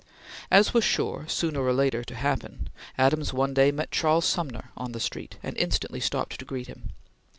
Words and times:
As 0.49 0.73
was 0.73 0.83
sure, 0.83 1.25
sooner 1.27 1.61
or 1.61 1.73
later, 1.73 2.03
to 2.03 2.15
happen, 2.15 2.69
Adams 2.97 3.33
one 3.33 3.53
day 3.53 3.71
met 3.71 3.91
Charles 3.91 4.25
Sumner 4.25 4.71
on 4.75 4.93
the 4.93 4.99
street, 4.99 5.37
and 5.43 5.55
instantly 5.57 5.99
stopped 5.99 6.39
to 6.39 6.43
greet 6.45 6.65
him. 6.65 6.89